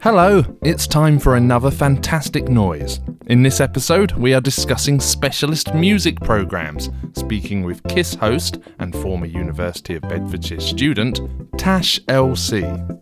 [0.00, 3.00] Hello, it's time for another fantastic noise.
[3.26, 9.26] In this episode, we are discussing specialist music programs, speaking with KISS host and former
[9.26, 11.20] University of Bedfordshire student,
[11.58, 12.97] Tash LC.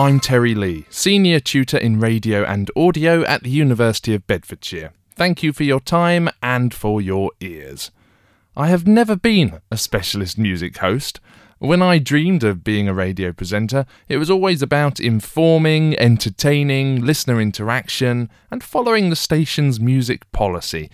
[0.00, 4.94] I'm Terry Lee, Senior Tutor in Radio and Audio at the University of Bedfordshire.
[5.14, 7.90] Thank you for your time and for your ears.
[8.56, 11.20] I have never been a specialist music host.
[11.58, 17.38] When I dreamed of being a radio presenter, it was always about informing, entertaining, listener
[17.38, 20.88] interaction, and following the station's music policy.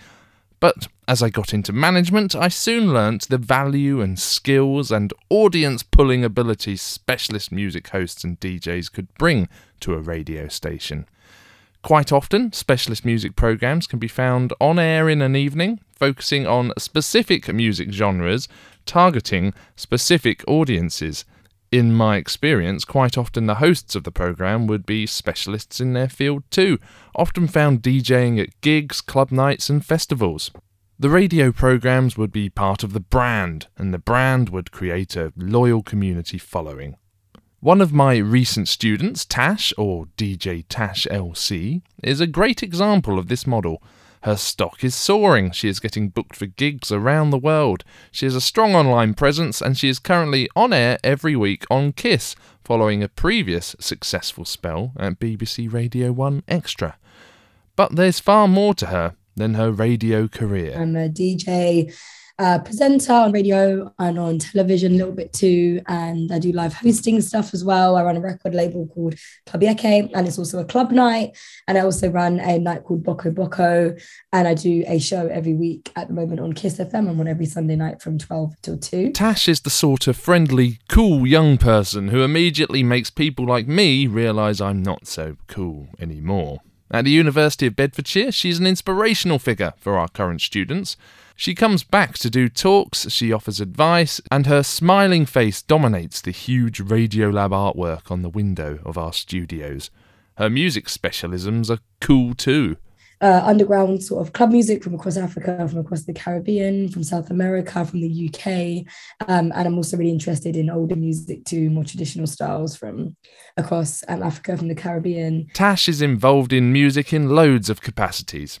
[0.59, 5.83] But as I got into management, I soon learnt the value and skills and audience
[5.83, 9.47] pulling abilities specialist music hosts and DJs could bring
[9.81, 11.05] to a radio station.
[11.83, 16.73] Quite often, specialist music programs can be found on air in an evening, focusing on
[16.77, 18.47] specific music genres,
[18.85, 21.23] targeting specific audiences.
[21.71, 26.07] In my experience, quite often the hosts of the program would be specialists in their
[26.07, 26.79] field too,
[27.13, 30.49] often found DJing at gigs, club nights, and festivals.
[30.97, 35.33] The radio programs would be part of the brand, and the brand would create a
[35.35, 36.95] loyal community following.
[37.59, 43.27] One of my recent students, Tash, or DJ Tash LC, is a great example of
[43.27, 43.83] this model.
[44.27, 45.51] Her stock is soaring.
[45.51, 47.85] She is getting booked for gigs around the world.
[48.11, 51.93] She has a strong online presence and she is currently on air every week on
[51.93, 56.97] Kiss, following a previous successful spell at BBC Radio 1 Extra.
[57.77, 60.77] But there's far more to her than her radio career.
[60.77, 61.97] I'm a DJ
[62.39, 65.81] uh, presenter on radio and on television a little bit too.
[65.87, 67.95] And I do live hosting stuff as well.
[67.95, 71.35] I run a record label called Club Yeke, and it's also a club night.
[71.67, 73.95] And I also run a night called Boko Boko.
[74.31, 77.09] And I do a show every week at the moment on Kiss FM.
[77.09, 79.11] I'm on every Sunday night from 12 till 2.
[79.13, 84.05] Tash is the sort of friendly, cool young person who immediately makes people like me
[84.05, 86.61] realise I'm not so cool anymore.
[86.89, 90.95] At the University of Bedfordshire, she's an inspirational figure for our current students.
[91.35, 96.31] She comes back to do talks, she offers advice, and her smiling face dominates the
[96.31, 99.91] huge Radiolab artwork on the window of our studios.
[100.37, 102.77] Her music specialisms are cool too
[103.21, 107.29] uh, underground sort of club music from across Africa, from across the Caribbean, from South
[107.29, 108.85] America, from the UK.
[109.27, 113.15] Um, and I'm also really interested in older music too, more traditional styles from
[113.57, 115.47] across um, Africa, from the Caribbean.
[115.53, 118.59] Tash is involved in music in loads of capacities.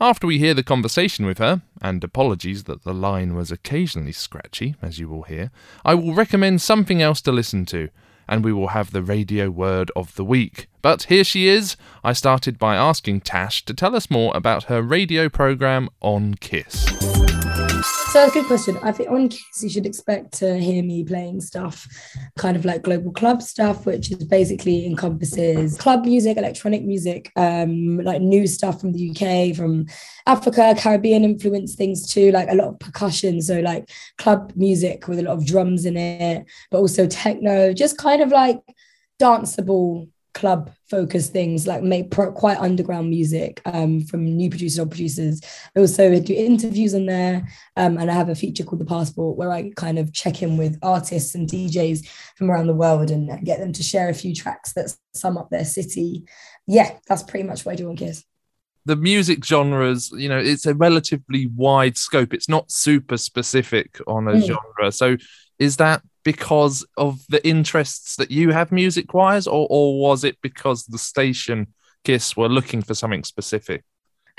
[0.00, 4.76] After we hear the conversation with her, and apologies that the line was occasionally scratchy,
[4.80, 5.50] as you will hear,
[5.84, 7.88] I will recommend something else to listen to
[8.28, 10.68] and we will have the radio word of the week.
[10.82, 11.76] But here she is.
[12.04, 16.86] I started by asking Tash to tell us more about her radio program on Kiss.
[18.12, 18.78] So a good question.
[18.82, 21.86] I think on Kiss you should expect to hear me playing stuff,
[22.38, 27.98] kind of like global club stuff, which is basically encompasses club music, electronic music, um,
[27.98, 29.86] like new stuff from the UK, from
[30.26, 33.42] Africa, Caribbean influence things too, like a lot of percussion.
[33.42, 37.98] So like club music with a lot of drums in it, but also techno, just
[37.98, 38.58] kind of like
[39.20, 44.86] danceable club focused things like make pro- quite underground music um, from new producers or
[44.86, 45.40] producers.
[45.74, 49.36] I also do interviews on there um, and i have a feature called the passport
[49.36, 52.06] where i kind of check in with artists and djs
[52.36, 55.50] from around the world and get them to share a few tracks that sum up
[55.50, 56.24] their city.
[56.68, 58.24] Yeah that's pretty much what i do on kiss.
[58.84, 62.32] The music genres you know it's a relatively wide scope.
[62.32, 64.46] It's not super specific on a mm.
[64.46, 64.92] genre.
[64.92, 65.16] So
[65.58, 70.38] is that because of the interests that you have music wise, or, or was it
[70.42, 71.68] because the station
[72.04, 73.84] Kiss were looking for something specific?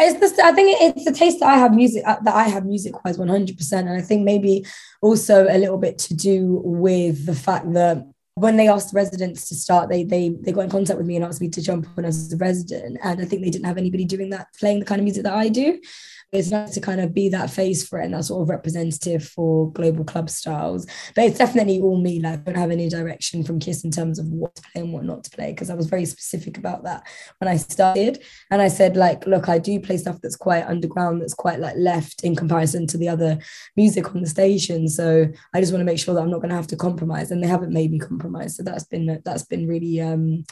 [0.02, 2.66] It's the, I think it's the taste that I have music uh, that I have
[2.66, 3.74] music wise 100%.
[3.74, 4.66] And I think maybe
[5.02, 8.06] also a little bit to do with the fact that
[8.36, 11.18] when they asked the residents to start, they they they got in contact with me
[11.18, 12.98] and asked me to jump on as a resident.
[13.04, 15.34] And I think they didn't have anybody doing that, playing the kind of music that
[15.34, 15.82] I do
[16.32, 19.28] it's nice to kind of be that face for it and that sort of representative
[19.28, 20.86] for global club styles.
[21.16, 22.20] But it's definitely all me.
[22.20, 24.94] Like, I don't have any direction from Kiss in terms of what to play and
[24.94, 27.08] what not to play because I was very specific about that
[27.40, 28.24] when I started.
[28.52, 31.76] And I said, like, look, I do play stuff that's quite underground, that's quite like
[31.78, 33.40] left in comparison to the other
[33.76, 34.88] music on the station.
[34.88, 37.32] So I just want to make sure that I'm not going to have to compromise,
[37.32, 38.56] and they haven't made me compromise.
[38.56, 40.46] So that's been that's been really um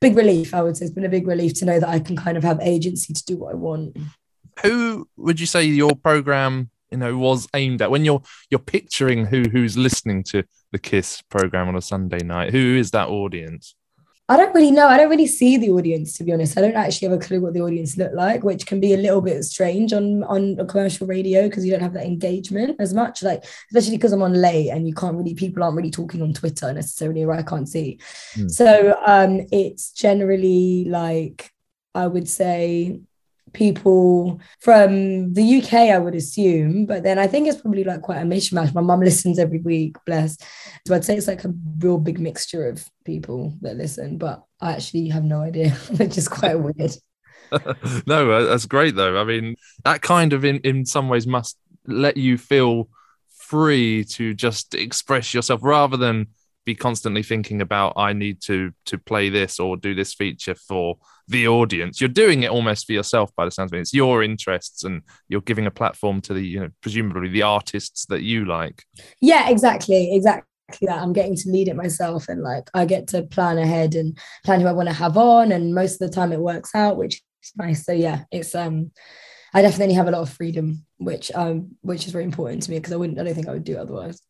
[0.00, 0.54] big relief.
[0.54, 2.42] I would say it's been a big relief to know that I can kind of
[2.42, 3.98] have agency to do what I want
[4.62, 9.26] who would you say your program you know was aimed at when you're you're picturing
[9.26, 12.52] who who's listening to the Kiss program on a Sunday night?
[12.52, 13.74] Who is that audience?
[14.26, 14.88] I don't really know.
[14.88, 16.56] I don't really see the audience, to be honest.
[16.56, 18.96] I don't actually have a clue what the audience look like, which can be a
[18.96, 22.94] little bit strange on on a commercial radio because you don't have that engagement as
[22.94, 23.22] much.
[23.22, 26.32] Like especially because I'm on late and you can't really people aren't really talking on
[26.32, 28.00] Twitter necessarily, or I can't see.
[28.34, 28.48] Hmm.
[28.48, 31.52] So um, it's generally like
[31.94, 33.00] I would say
[33.54, 38.20] people from the UK, I would assume, but then I think it's probably like quite
[38.20, 38.74] a mishmash.
[38.74, 40.36] My mum listens every week, bless.
[40.86, 44.72] So I'd say it's like a real big mixture of people that listen, but I
[44.72, 46.92] actually have no idea, which is quite weird.
[48.06, 49.18] no, uh, that's great though.
[49.18, 52.88] I mean, that kind of in, in some ways must let you feel
[53.36, 56.28] free to just express yourself rather than
[56.64, 60.96] be constantly thinking about I need to to play this or do this feature for
[61.28, 62.00] the audience.
[62.00, 63.82] You're doing it almost for yourself by the sounds of it.
[63.82, 68.06] It's your interests and you're giving a platform to the, you know, presumably the artists
[68.06, 68.84] that you like.
[69.20, 70.14] Yeah, exactly.
[70.14, 70.48] Exactly
[70.82, 74.18] that I'm getting to lead it myself and like I get to plan ahead and
[74.44, 76.96] plan who I want to have on and most of the time it works out
[76.96, 78.90] which is nice so yeah it's um
[79.52, 82.78] I definitely have a lot of freedom which um which is very important to me
[82.78, 84.20] because I wouldn't I don't think I would do otherwise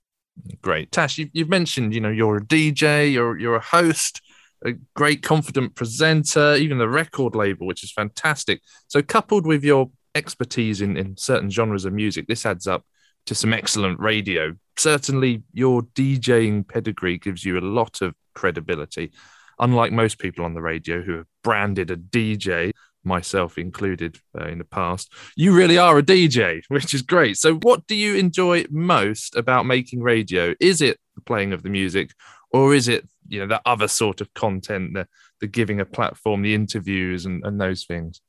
[0.62, 0.91] Great.
[0.91, 4.20] Tash, you, have mentioned, you know, you're a DJ, you're, you're a host,
[4.65, 8.61] a great confident presenter, even the record label, which is fantastic.
[8.89, 12.85] So, coupled with your expertise in, in certain genres of music, this adds up
[13.27, 14.55] to some excellent radio.
[14.77, 19.13] Certainly, your DJing pedigree gives you a lot of credibility.
[19.59, 22.73] Unlike most people on the radio who have branded a DJ
[23.05, 25.13] myself included uh, in the past.
[25.37, 27.37] You really are a DJ, which is great.
[27.37, 30.55] So, what do you enjoy most about making radio?
[30.61, 32.11] Is it the playing of the music,
[32.55, 35.09] or is it you know that other sort of content, the
[35.41, 38.21] the giving a platform, the interviews, and, and those things?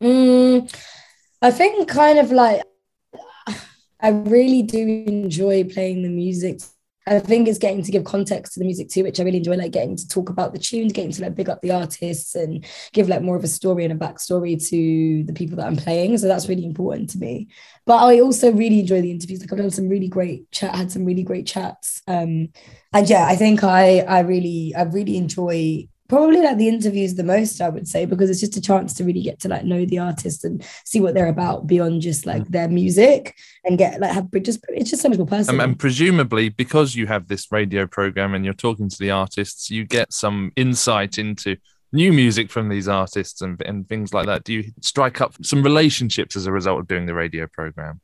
[0.00, 0.72] Mm,
[1.42, 2.62] I think kind of like
[4.00, 4.78] I really do
[5.08, 6.60] enjoy playing the music
[7.06, 9.56] I think it's getting to give context to the music too, which I really enjoy,
[9.56, 12.64] like getting to talk about the tunes, getting to like big up the artists and
[12.92, 16.16] give like more of a story and a backstory to the people that I'm playing.
[16.16, 17.48] So that's really important to me.
[17.84, 19.40] But I also really enjoy the interviews.
[19.40, 22.02] Like I've done some really great chat, had some really great chats.
[22.06, 22.48] Um,
[22.92, 27.24] and yeah, I think I I really I really enjoy probably like the interviews the
[27.24, 29.84] most i would say because it's just a chance to really get to like know
[29.86, 32.48] the artist and see what they're about beyond just like mm.
[32.48, 33.34] their music
[33.64, 35.60] and get like have just it's just so much more personal.
[35.60, 39.70] and, and, presumably because you have this radio program and you're talking to the artists
[39.70, 41.56] you get some insight into
[41.94, 44.42] new music from these artists and, and things like that.
[44.42, 48.00] Do you strike up some relationships as a result of doing the radio program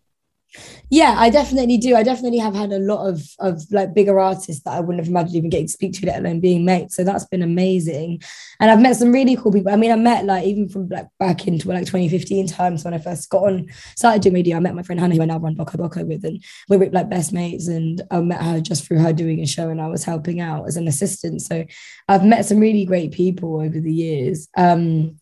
[0.90, 1.94] yeah, I definitely do.
[1.94, 5.08] I definitely have had a lot of of like bigger artists that I wouldn't have
[5.08, 6.96] imagined even getting to speak to, let alone being mates.
[6.96, 8.20] So that's been amazing.
[8.58, 9.72] And I've met some really cool people.
[9.72, 12.98] I mean, I met like even from like back into like 2015 times when I
[12.98, 14.56] first got on, started doing media.
[14.56, 16.90] I met my friend Hannah, who I now run Boko Boko with, and we were
[16.90, 17.68] like best mates.
[17.68, 20.66] And I met her just through her doing a show, and I was helping out
[20.66, 21.42] as an assistant.
[21.42, 21.64] So
[22.08, 24.48] I've met some really great people over the years.
[24.56, 25.20] Um,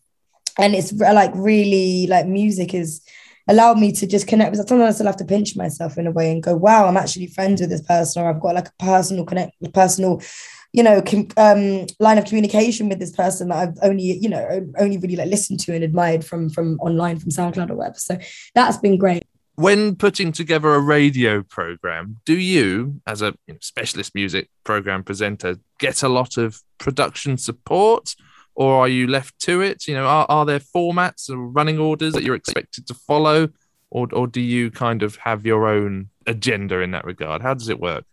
[0.57, 3.01] and it's like really like music is
[3.49, 6.11] allowed me to just connect with sometimes I still have to pinch myself in a
[6.11, 8.83] way and go, wow, I'm actually friends with this person, or I've got like a
[8.83, 10.21] personal connect, personal,
[10.71, 11.01] you know,
[11.35, 15.29] um, line of communication with this person that I've only, you know, only really like
[15.29, 17.97] listened to and admired from from online from SoundCloud or whatever.
[17.97, 18.19] So
[18.53, 19.23] that's been great.
[19.55, 26.01] When putting together a radio program, do you, as a specialist music program presenter, get
[26.01, 28.15] a lot of production support?
[28.55, 29.87] Or are you left to it?
[29.87, 33.49] You know, are, are there formats or running orders that you're expected to follow,
[33.89, 37.41] or or do you kind of have your own agenda in that regard?
[37.41, 38.05] How does it work?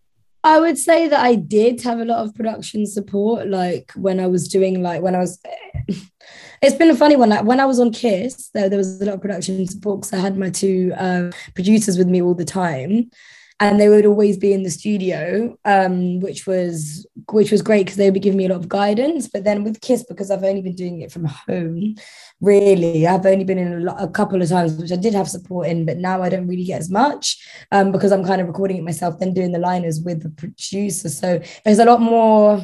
[0.45, 4.29] I would say that I did have a lot of production support, like when I
[4.29, 5.41] was doing, like when I was.
[6.63, 7.31] it's been a funny one.
[7.31, 10.13] Like when I was on Kiss, there, there was a lot of production support because
[10.13, 13.11] I had my two uh, producers with me all the time
[13.59, 17.97] and they would always be in the studio um, which was which was great because
[17.97, 19.29] they would be giving me a lot of guidance.
[19.29, 21.95] But then with kiss because i've only been doing it from home
[22.41, 25.29] really i've only been in a, lot, a couple of times which i did have
[25.29, 27.39] support in but now i don't really get as much
[27.73, 31.09] um, because i'm kind of recording it myself then doing the liners with the producer.
[31.09, 32.63] So there's a lot more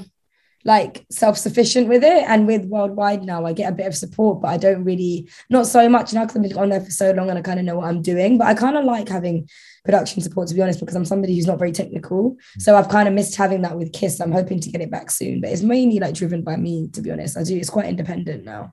[0.65, 2.25] like self-sufficient with it.
[2.29, 5.67] And with worldwide now i get a bit of support but i don't really not
[5.67, 7.65] so much now because i've been on there for so long and i kind of
[7.65, 8.39] know what i'm doing.
[8.39, 9.49] But i kind of like having
[9.85, 12.37] production support to be honest because i'm somebody who's not very technical.
[12.59, 14.21] So i've kind of missed having that with kiss.
[14.21, 17.03] I'm hoping to get it back soon but it's mainly like driven by me to
[17.03, 17.37] be honest.
[17.37, 18.73] I do it's quite independent now.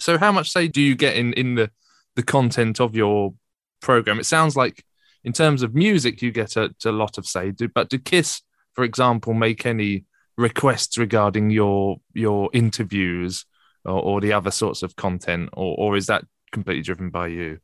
[0.00, 1.70] So how much say do you get in in the
[2.16, 3.34] the content of your
[3.80, 4.18] program?
[4.18, 4.84] It sounds like
[5.24, 8.42] in terms of music you get a, a lot of say do, but do kiss
[8.74, 10.04] for example make any
[10.38, 13.44] requests regarding your your interviews
[13.84, 17.58] or, or the other sorts of content, or, or is that completely driven by you?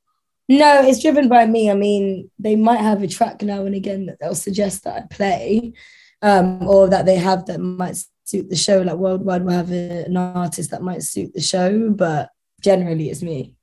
[0.49, 1.71] No, it's driven by me.
[1.71, 5.07] I mean, they might have a track now and again that they'll suggest that I
[5.15, 5.73] play.
[6.25, 8.81] um, or that they have that might suit the show.
[8.81, 12.31] Like worldwide, we'll have a, an artist that might suit the show, but
[12.63, 13.55] generally it's me.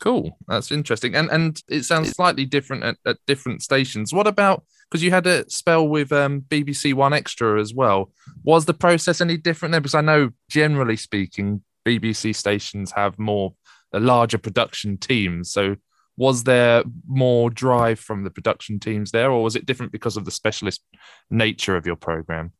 [0.00, 0.36] Cool.
[0.48, 1.14] That's interesting.
[1.14, 4.12] And and it sounds slightly different at, at different stations.
[4.12, 8.10] What about because you had a spell with um, BBC One Extra as well?
[8.44, 9.80] Was the process any different there?
[9.80, 13.54] Because I know generally speaking, BBC stations have more
[13.94, 15.50] a larger production teams.
[15.50, 15.76] So
[16.18, 20.26] was there more drive from the production teams there, or was it different because of
[20.26, 20.82] the specialist
[21.30, 22.52] nature of your program?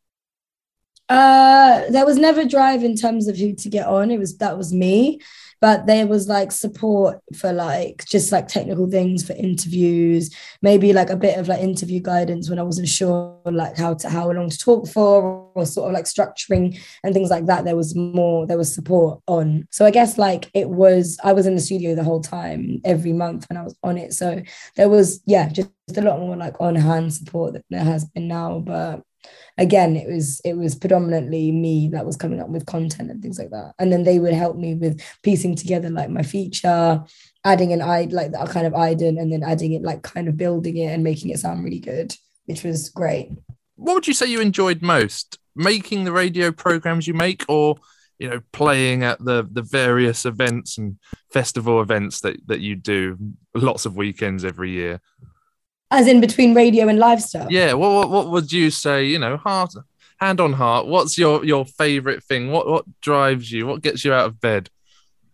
[1.13, 4.11] Uh, there was never drive in terms of who to get on.
[4.11, 5.21] It was that was me,
[5.61, 11.11] but there was like support for like just like technical things for interviews, maybe like
[11.11, 14.49] a bit of like interview guidance when I wasn't sure like how to how long
[14.49, 17.67] to talk for or sort of like structuring and things like that.
[17.67, 19.69] There was more there was support on.
[19.71, 23.13] So I guess like it was I was in the studio the whole time every
[23.13, 24.15] month when I was on it.
[24.15, 24.41] So
[24.77, 28.29] there was yeah just a lot more like on hand support that there has been
[28.29, 29.03] now, but
[29.59, 33.39] again it was it was predominantly me that was coming up with content and things
[33.39, 33.73] like that.
[33.79, 37.05] And then they would help me with piecing together like my feature
[37.45, 40.37] adding an i like that kind of ident and then adding it like kind of
[40.37, 42.15] building it and making it sound really good
[42.47, 43.31] which was great.
[43.77, 45.39] What would you say you enjoyed most?
[45.55, 47.77] Making the radio programs you make or
[48.19, 50.99] you know playing at the the various events and
[51.33, 53.19] festival events that that you do
[53.55, 55.01] lots of weekends every year
[55.93, 57.49] as in between radio and live stuff.
[57.51, 57.75] Yeah.
[57.75, 59.05] What, what, what would you say?
[59.05, 59.75] You know, heart,
[60.19, 60.87] hand on heart.
[60.87, 62.51] What's your your favorite thing?
[62.51, 63.67] What what drives you?
[63.67, 64.71] What gets you out of bed?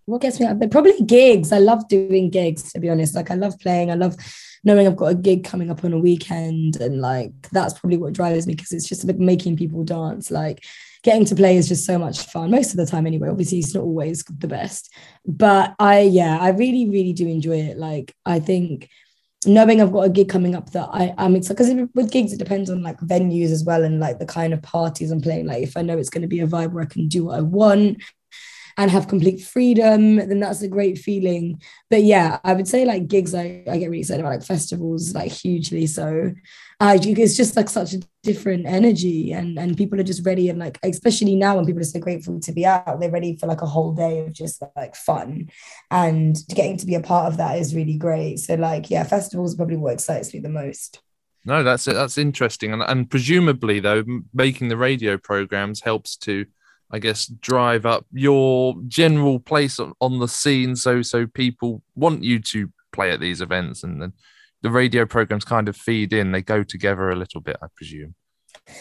[0.04, 0.72] What gets me out of bed?
[0.72, 1.52] Probably gigs.
[1.52, 2.72] I love doing gigs.
[2.72, 3.90] To be honest, like I love playing.
[3.90, 4.16] I love
[4.64, 8.12] knowing I've got a gig coming up on a weekend, and like that's probably what
[8.12, 10.30] drives me because it's just like making people dance.
[10.30, 10.64] Like
[11.04, 13.72] getting to play is just so much fun most of the time anyway obviously it's
[13.72, 14.92] not always the best
[15.24, 18.88] but i yeah i really really do enjoy it like i think
[19.46, 22.38] knowing I've got a gig coming up that I, I'm excited because with gigs it
[22.38, 25.46] depends on like venues as well and like the kind of parties I'm playing.
[25.46, 27.38] Like if I know it's going to be a vibe where I can do what
[27.38, 28.02] I want
[28.78, 31.60] and have complete freedom, then that's a great feeling.
[31.90, 35.14] But yeah, I would say like gigs I, I get really excited about like festivals
[35.14, 35.88] like hugely.
[35.88, 36.32] So
[36.80, 40.60] uh, it's just like such a different energy and and people are just ready and
[40.60, 43.62] like especially now when people are so grateful to be out they're ready for like
[43.62, 45.48] a whole day of just like fun
[45.90, 49.54] and getting to be a part of that is really great so like yeah festivals
[49.54, 51.00] probably what excites me the most
[51.46, 51.94] no that's it.
[51.94, 54.04] that's interesting and, and presumably though
[54.34, 56.44] making the radio programs helps to
[56.90, 62.24] I guess drive up your general place on on the scene so so people want
[62.24, 64.12] you to play at these events and then
[64.62, 66.32] the radio programs kind of feed in.
[66.32, 68.14] They go together a little bit i presume.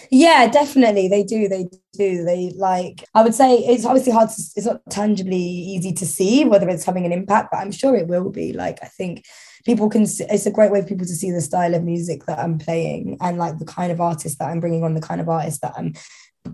[0.09, 1.07] Yeah definitely.
[1.07, 1.47] They do.
[1.47, 2.23] They do.
[2.23, 6.45] They like i would say it's obviously hard to it's not tangibly easy to see
[6.45, 8.53] whether it's having an impact but i'm sure it will be.
[8.53, 9.25] Like i think
[9.65, 12.39] people can it's a great way for people to see the style of music that
[12.39, 15.27] i'm playing and like the kind of artist that i'm bringing on the kind of
[15.27, 15.93] artist that i'm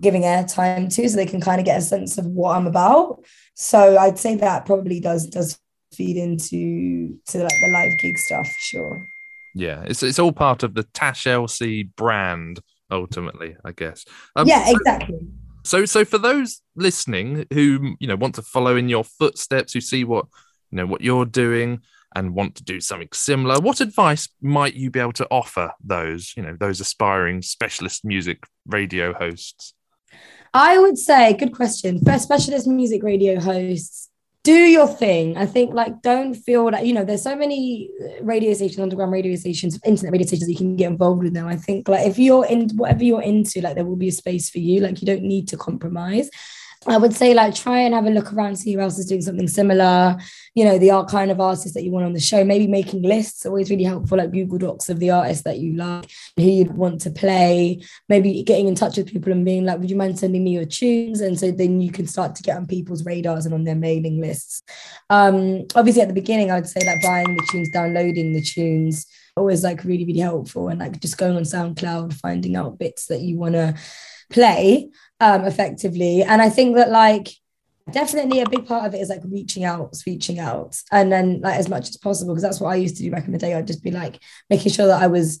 [0.00, 3.24] giving airtime to so they can kind of get a sense of what i'm about
[3.54, 5.58] so i'd say that probably does does
[5.92, 9.06] feed into to like the live gig stuff for sure
[9.54, 12.60] yeah, it's it's all part of the Tash LC brand
[12.90, 14.04] ultimately, I guess.
[14.36, 15.20] Um, yeah, exactly.
[15.62, 19.80] So, so for those listening who you know want to follow in your footsteps, who
[19.80, 20.26] see what
[20.70, 21.80] you know what you're doing
[22.16, 26.34] and want to do something similar, what advice might you be able to offer those
[26.36, 29.72] you know those aspiring specialist music radio hosts?
[30.54, 31.98] I would say, good question.
[31.98, 34.08] For specialist music radio hosts,
[34.44, 35.36] do your thing.
[35.36, 39.10] I think like don't feel that you know there's so many uh, radio stations, underground
[39.10, 41.48] radio stations, internet radio stations you can get involved with them.
[41.48, 44.48] I think like if you're in whatever you're into, like there will be a space
[44.48, 44.80] for you.
[44.80, 46.30] Like you don't need to compromise.
[46.86, 49.22] I would say like try and have a look around, see who else is doing
[49.22, 50.16] something similar.
[50.54, 52.44] You know, the art kind of artists that you want on the show.
[52.44, 56.10] Maybe making lists always really helpful, like Google Docs of the artists that you like,
[56.36, 57.80] who you'd want to play.
[58.08, 60.66] Maybe getting in touch with people and being like, "Would you mind sending me your
[60.66, 63.74] tunes?" And so then you can start to get on people's radars and on their
[63.74, 64.62] mailing lists.
[65.10, 69.06] Um, obviously, at the beginning, I would say like buying the tunes, downloading the tunes,
[69.36, 73.20] always like really really helpful, and like just going on SoundCloud, finding out bits that
[73.20, 73.74] you want to
[74.30, 76.22] play um, effectively.
[76.22, 77.28] And I think that like
[77.90, 81.58] definitely a big part of it is like reaching out, reaching out, and then like
[81.58, 83.54] as much as possible because that's what I used to do back in the day.
[83.54, 85.40] I'd just be like making sure that I was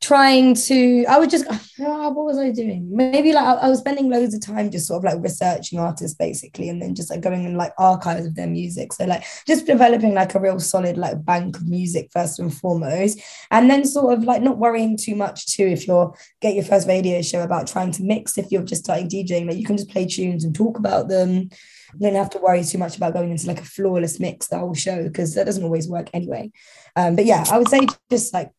[0.00, 2.88] trying to i would just oh, what was i doing?
[2.94, 6.68] Maybe like I, was spending loads of time just sort of like researching artists basically
[6.68, 8.92] and then just like going in like archives of their music.
[8.92, 13.20] So like just developing like a real solid like bank of music first and foremost.
[13.50, 16.88] And then sort of like not worrying too much too if you're get your first
[16.88, 19.90] radio show about trying to mix if you're just starting djing like you can just
[19.90, 21.50] play tunes and talk about them.
[21.98, 24.58] You don't have to worry too much about going into like a flawless mix the
[24.58, 26.50] whole show because that doesn't always work anyway.
[26.94, 28.50] Um, but yeah i would say just like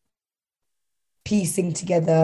[1.28, 2.22] piecing together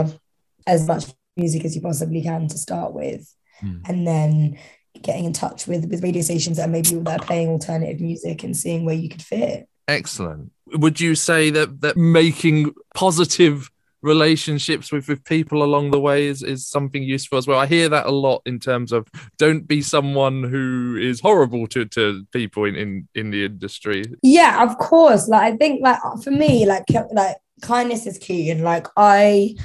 [0.67, 1.05] as much
[1.37, 3.23] music as you possibly can to start with,
[3.63, 3.89] Mm.
[3.89, 4.59] and then
[5.01, 8.57] getting in touch with with radio stations that maybe that are playing alternative music and
[8.57, 9.69] seeing where you could fit.
[9.87, 10.51] Excellent.
[10.83, 13.71] Would you say that that making positive
[14.03, 17.59] relationships with, with people along the way is, is something useful as well?
[17.59, 19.07] I hear that a lot in terms of
[19.39, 24.05] don't be someone who is horrible to, to people in, in, in the industry.
[24.23, 25.29] Yeah, of course.
[25.29, 28.51] Like I think like for me, like like kindness is key.
[28.51, 29.57] And like I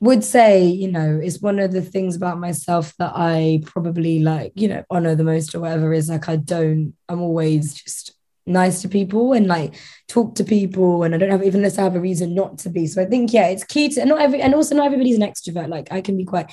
[0.00, 4.52] would say, you know, it's one of the things about myself that I probably like,
[4.54, 8.12] you know, honor the most or whatever is like I don't, I'm always just
[8.48, 9.74] nice to people and like
[10.08, 12.70] talk to people and I don't have even unless I have a reason not to
[12.70, 12.86] be.
[12.86, 15.68] So I think yeah, it's key to not every and also not everybody's an extrovert.
[15.68, 16.52] Like I can be quite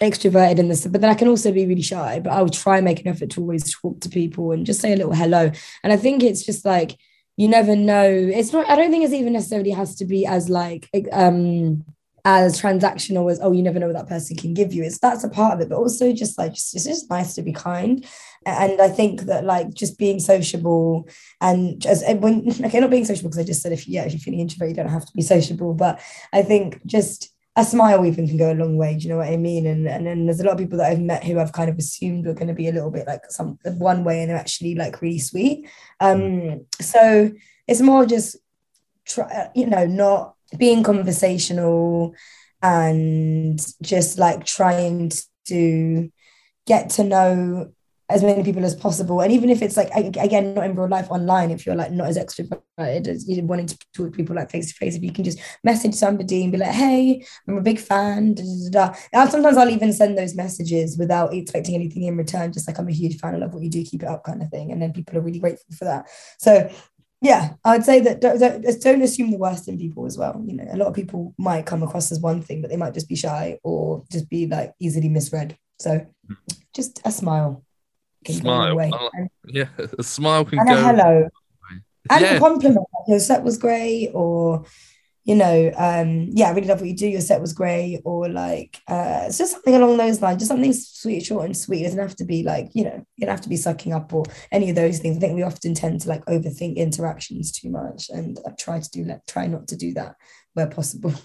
[0.00, 2.20] extroverted in this, but then I can also be really shy.
[2.20, 4.80] But I will try and make an effort to always talk to people and just
[4.80, 5.50] say a little hello.
[5.84, 6.96] And I think it's just like
[7.36, 8.08] you never know.
[8.08, 11.84] It's not, I don't think it's even necessarily has to be as like um
[12.24, 15.24] as transactional as oh you never know what that person can give you it's that's
[15.24, 18.06] a part of it but also just like just, it's just nice to be kind
[18.46, 21.08] and i think that like just being sociable
[21.40, 24.20] and just when okay not being sociable because i just said if yeah if you're
[24.20, 26.00] feeling introverted you don't have to be sociable but
[26.32, 29.28] i think just a smile even can go a long way do you know what
[29.28, 29.66] i mean?
[29.66, 31.78] And and then there's a lot of people that i've met who i've kind of
[31.78, 34.74] assumed were going to be a little bit like some one way and they're actually
[34.74, 35.68] like really sweet.
[36.00, 37.30] Um so
[37.66, 38.36] it's more just
[39.04, 42.14] try you know not being conversational
[42.62, 45.10] and just like trying
[45.46, 46.10] to
[46.66, 47.72] get to know
[48.10, 49.20] as many people as possible.
[49.20, 52.08] And even if it's like again, not in real life, online, if you're like not
[52.08, 55.12] as extroverted as you wanting to talk to people like face to face, if you
[55.12, 58.94] can just message somebody and be like, "Hey, I'm a big fan." Da, da, da.
[59.12, 62.88] And sometimes I'll even send those messages without expecting anything in return, just like I'm
[62.88, 63.34] a huge fan.
[63.34, 63.84] I love what you do.
[63.84, 64.72] Keep it up, kind of thing.
[64.72, 66.08] And then people are really grateful for that.
[66.38, 66.70] So
[67.22, 70.42] yeah, I'd say that don't, don't, don't, assume the worst in people as well.
[70.46, 72.94] You know, a lot of people might come across as one thing, but they might
[72.94, 75.58] just be shy or just be like easily misread.
[75.78, 76.34] So hmm.
[76.74, 77.62] just a smile.
[78.28, 78.76] Smile.
[78.76, 78.92] Like,
[79.46, 80.74] yeah, a smile can and go.
[80.74, 81.28] A hello.
[82.10, 82.34] And yeah.
[82.34, 82.86] a compliment.
[83.06, 84.64] Your set was great, or
[85.24, 87.06] you know, um, yeah, I really love what you do.
[87.06, 90.72] Your set was great, or like, uh, it's just something along those lines, just something
[90.72, 91.82] sweet, short, and sweet.
[91.82, 94.12] It doesn't have to be like, you know, you don't have to be sucking up
[94.12, 95.16] or any of those things.
[95.16, 98.90] I think we often tend to like overthink interactions too much, and I try to
[98.90, 100.16] do like try not to do that
[100.54, 101.14] where possible.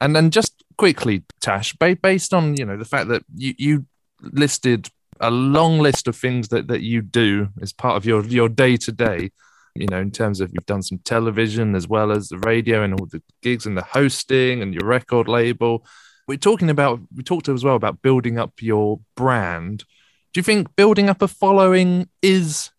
[0.00, 3.86] And then just quickly, Tash, based on you know the fact that you you
[4.20, 4.88] listed
[5.20, 8.76] a long list of things that that you do as part of your your day
[8.76, 9.30] to day
[9.78, 12.94] you know, in terms of you've done some television as well as the radio and
[12.94, 15.86] all the gigs and the hosting and your record label.
[16.26, 19.84] We're talking about, we talked as well about building up your brand.
[20.32, 22.70] Do you think building up a following is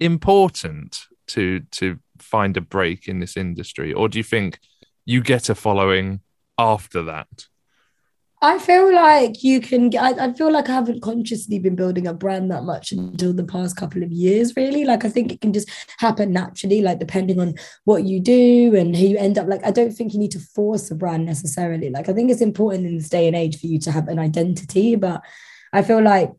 [0.00, 4.58] important to to find a break in this industry, or do you think
[5.04, 6.20] you get a following
[6.56, 7.46] after that?
[8.44, 12.12] I feel like you can I, I, feel like I haven't consciously been building a
[12.12, 14.84] brand that much until the past couple of years, really.
[14.84, 17.54] Like, I think it can just happen naturally, like, depending on
[17.84, 19.48] what you do and who you end up.
[19.48, 21.88] Like, I don't think you need to force a brand necessarily.
[21.88, 24.18] Like, I think it's important in this day and age for you to have an
[24.18, 25.22] identity, but
[25.72, 26.30] I feel like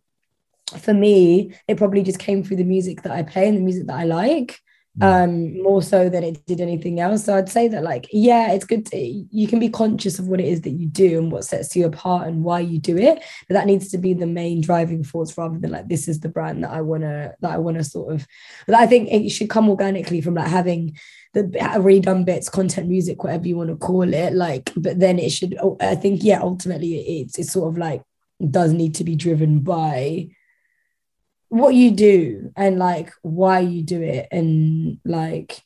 [0.80, 3.88] for me, it probably just came through the music that I play and the music
[3.88, 4.60] that I like.
[5.02, 7.26] Um more so than it did anything else.
[7.26, 10.40] So i'd say that like yeah it's good to, you can be conscious of what
[10.40, 13.24] it is that you do and what sets you apart and why you do it
[13.48, 16.30] but that needs to be the main driving force rather than like this is the
[16.30, 18.28] brand that i want to that i want to sort of
[18.68, 20.98] but i think it should come organically from like having
[21.34, 25.30] the redone bits content music whatever you want to call it like but then it
[25.30, 28.02] should i think yeah ultimately it's it's sort of like
[28.50, 30.28] does need to be driven by
[31.50, 35.64] what you do and like why you do it and like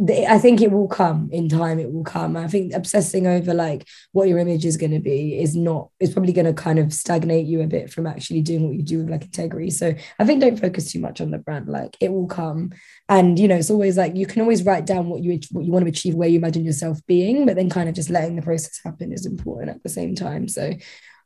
[0.00, 1.78] I think it will come in time.
[1.78, 2.36] It will come.
[2.36, 5.90] I think obsessing over like what your image is going to be is not.
[6.00, 8.82] It's probably going to kind of stagnate you a bit from actually doing what you
[8.82, 9.70] do with like integrity.
[9.70, 11.68] So I think don't focus too much on the brand.
[11.68, 12.72] Like it will come,
[13.08, 15.70] and you know it's always like you can always write down what you what you
[15.70, 18.42] want to achieve, where you imagine yourself being, but then kind of just letting the
[18.42, 20.48] process happen is important at the same time.
[20.48, 20.72] So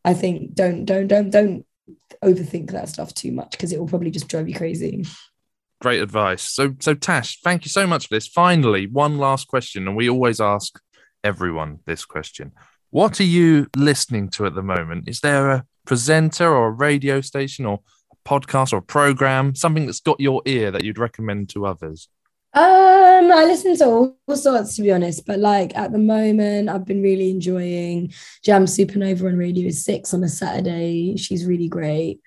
[0.05, 1.65] I think don't don't don't don't
[2.23, 5.05] overthink that stuff too much because it will probably just drive you crazy.
[5.81, 6.43] Great advice.
[6.43, 8.27] So, so Tash, thank you so much for this.
[8.27, 10.81] Finally, one last question, and we always ask
[11.23, 12.53] everyone this question:
[12.91, 15.09] What are you listening to at the moment?
[15.09, 19.87] Is there a presenter or a radio station or a podcast or a program, something
[19.87, 22.09] that's got your ear that you'd recommend to others?
[22.57, 26.87] Um, I listen to all, sorts to be honest, but like at the moment, I've
[26.87, 28.09] been really enjoying
[28.43, 31.19] Jamz Supernova on Radio Six on a Saturday.
[31.19, 32.21] She's really great.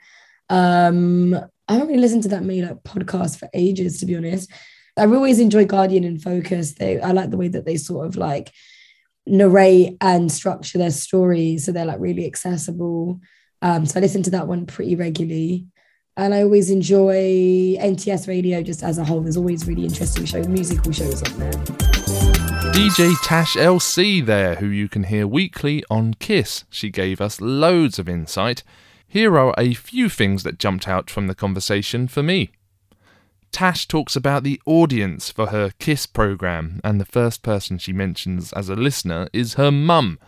[0.48, 1.34] Um,
[1.68, 4.52] I haven't really listened to that many like podcasts for ages, to be honest.
[4.96, 6.76] I always enjoy Guardian and Focus.
[6.76, 8.54] They, I like the way that they sort of like
[9.26, 13.20] narrate and structure their stories so they're like really accessible.
[13.64, 15.66] Um, so I listen to that one pretty regularly.
[16.20, 19.22] And I always enjoy NTS radio just as a whole.
[19.22, 21.52] There's always really interesting shows, musical shows on there.
[22.74, 26.66] DJ Tash LC there, who you can hear weekly on Kiss.
[26.70, 28.64] She gave us loads of insight.
[29.08, 32.52] Here are a few things that jumped out from the conversation for me.
[33.54, 38.52] Tash talks about the audience for her KISS program, and the first person she mentions
[38.52, 40.20] as a listener is her mum.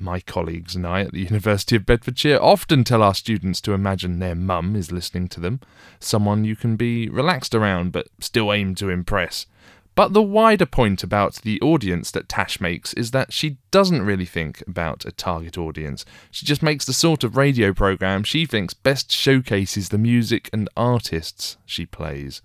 [0.00, 4.18] My colleagues and I at the University of Bedfordshire often tell our students to imagine
[4.18, 5.60] their mum is listening to them,
[5.98, 9.46] someone you can be relaxed around but still aim to impress.
[9.94, 14.24] But the wider point about the audience that Tash makes is that she doesn't really
[14.24, 16.06] think about a target audience.
[16.30, 20.70] She just makes the sort of radio program she thinks best showcases the music and
[20.76, 22.40] artists she plays.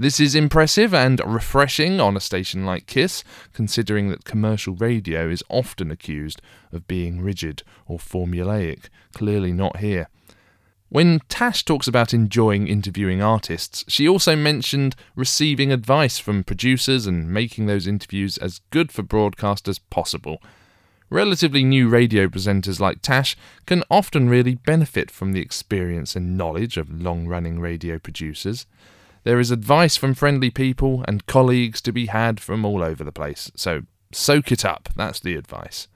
[0.00, 5.44] This is impressive and refreshing on a station like KISS, considering that commercial radio is
[5.50, 6.40] often accused
[6.72, 8.84] of being rigid or formulaic.
[9.12, 10.08] Clearly not here.
[10.88, 17.30] When Tash talks about enjoying interviewing artists, she also mentioned receiving advice from producers and
[17.30, 20.42] making those interviews as good for broadcast as possible.
[21.10, 23.36] Relatively new radio presenters like Tash
[23.66, 28.64] can often really benefit from the experience and knowledge of long running radio producers.
[29.22, 33.12] There is advice from friendly people and colleagues to be had from all over the
[33.12, 35.88] place, so soak it up, that's the advice.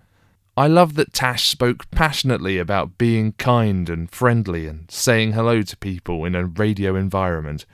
[0.56, 5.76] I love that Tash spoke passionately about being kind and friendly and saying hello to
[5.78, 7.66] people in a radio environment.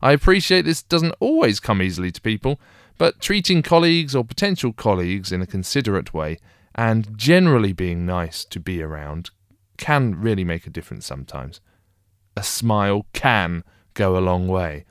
[0.00, 2.60] I appreciate this doesn't always come easily to people,
[2.96, 6.38] but treating colleagues or potential colleagues in a considerate way
[6.74, 9.30] and generally being nice to be around
[9.78, 11.60] can really make a difference sometimes.
[12.36, 14.84] A smile can go a long way.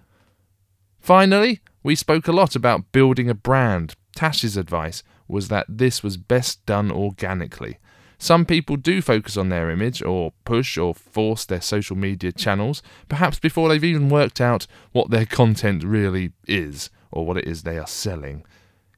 [1.07, 3.95] Finally, we spoke a lot about building a brand.
[4.13, 7.77] Tash's advice was that this was best done organically.
[8.17, 12.83] Some people do focus on their image or push or force their social media channels,
[13.07, 17.63] perhaps before they've even worked out what their content really is or what it is
[17.63, 18.43] they are selling.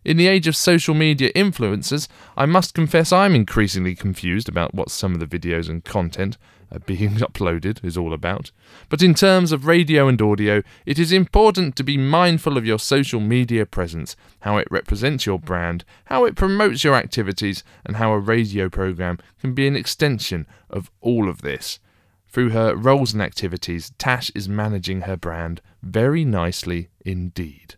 [0.04, 4.90] In the age of social media influencers, I must confess I'm increasingly confused about what
[4.90, 6.40] some of the videos and content
[6.72, 8.52] Uh, being uploaded is all about.
[8.90, 12.80] But in terms of radio and audio, it is important to be mindful of your
[12.80, 18.12] social media presence, how it represents your brand, how it promotes your activities, and how
[18.12, 21.80] a radio program can be an extension of all of this.
[22.28, 27.76] Through her roles and activities, Tash is managing her brand very nicely indeed.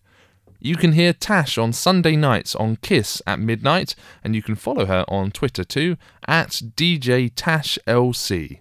[0.59, 4.85] You can hear Tash on Sunday nights on Kiss at midnight, and you can follow
[4.85, 8.59] her on Twitter too at DJ Tash LC.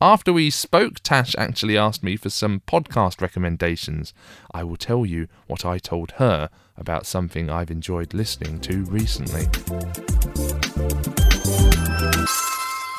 [0.00, 4.14] After we spoke, Tash actually asked me for some podcast recommendations.
[4.52, 9.46] I will tell you what I told her about something I've enjoyed listening to recently.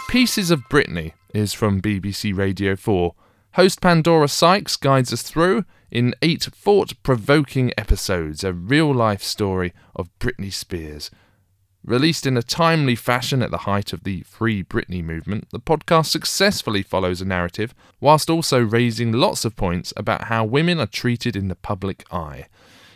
[0.10, 3.16] Pieces of Britney is from BBC Radio 4.
[3.54, 9.74] Host Pandora Sykes guides us through, in eight thought provoking episodes, a real life story
[9.96, 11.10] of Britney Spears
[11.90, 16.06] Released in a timely fashion at the height of the Free Britney movement, the podcast
[16.06, 21.36] successfully follows a narrative whilst also raising lots of points about how women are treated
[21.36, 22.46] in the public eye.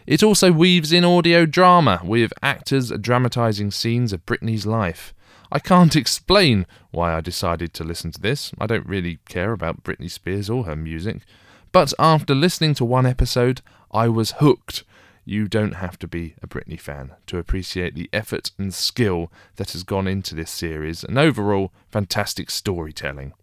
[0.06, 5.12] It also weaves in audio drama, with actors dramatising scenes of Britney's life.
[5.52, 8.52] I can't explain why I decided to listen to this.
[8.60, 11.22] I don't really care about Britney Spears or her music.
[11.72, 14.84] But after listening to one episode, I was hooked
[15.26, 19.72] you don't have to be a Britney fan to appreciate the effort and skill that
[19.72, 23.34] has gone into this series and overall fantastic storytelling.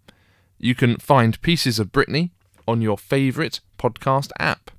[0.59, 2.31] You can find Pieces of Britney
[2.69, 4.71] on your favourite podcast app.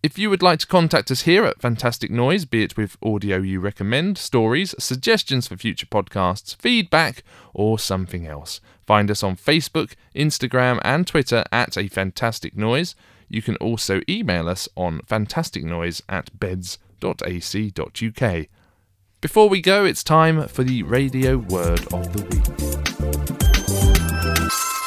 [0.00, 3.38] If you would like to contact us here at Fantastic Noise, be it with audio
[3.38, 9.94] you recommend, stories, suggestions for future podcasts, feedback, or something else, find us on Facebook,
[10.14, 12.94] Instagram, and Twitter at A Fantastic Noise.
[13.28, 16.86] You can also email us on fantasticnoise at beds.ac.uk.
[19.20, 22.98] Before we go, it's time for the radio word of the week.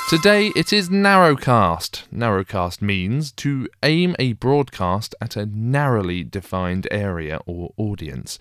[0.10, 2.04] Today it is narrowcast.
[2.10, 8.38] Narrowcast means to aim a broadcast at a narrowly defined area or audience.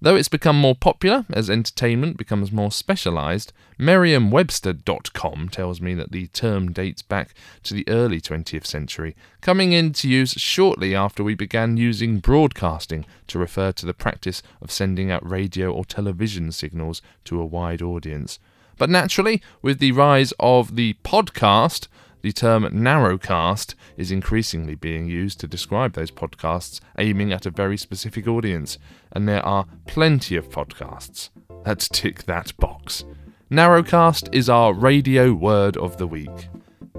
[0.00, 6.28] Though it's become more popular as entertainment becomes more specialised, Merriam-Webster.com tells me that the
[6.28, 7.34] term dates back
[7.64, 13.40] to the early 20th century, coming into use shortly after we began using broadcasting to
[13.40, 18.38] refer to the practice of sending out radio or television signals to a wide audience.
[18.76, 21.88] But naturally, with the rise of the podcast,
[22.28, 27.78] The term narrowcast is increasingly being used to describe those podcasts aiming at a very
[27.78, 28.76] specific audience,
[29.12, 31.30] and there are plenty of podcasts
[31.64, 33.06] that tick that box.
[33.50, 36.50] Narrowcast is our radio word of the week.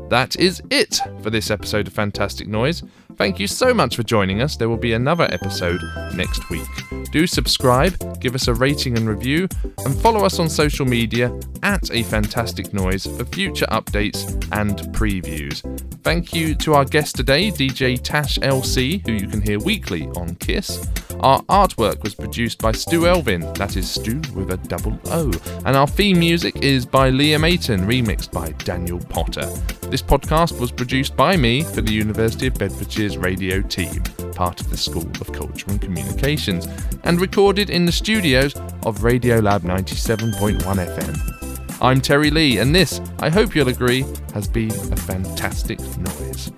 [0.09, 2.81] That is it for this episode of Fantastic Noise.
[3.15, 4.55] Thank you so much for joining us.
[4.55, 5.81] There will be another episode
[6.15, 6.67] next week.
[7.11, 9.47] Do subscribe, give us a rating and review,
[9.85, 15.61] and follow us on social media at A Fantastic Noise for future updates and previews.
[16.03, 20.35] Thank you to our guest today, DJ Tash LC, who you can hear weekly on
[20.35, 20.87] Kiss.
[21.19, 25.29] Our artwork was produced by Stu Elvin, that is Stu with a double O,
[25.65, 29.45] and our theme music is by Liam Aiton, remixed by Daniel Potter.
[29.89, 32.53] This podcast was produced by me for the University of
[32.99, 36.67] Radio team, part of the School of Culture and Communications,
[37.05, 38.53] and recorded in the studios
[38.85, 41.77] of Radiolab 97.1 FM.
[41.81, 46.51] I'm Terry Lee, and this, I hope you'll agree, has been a fantastic noise.